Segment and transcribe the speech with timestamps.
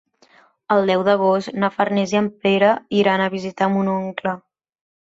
[0.75, 4.39] El deu d'agost na Farners i en Pere iran a visitar mon oncle.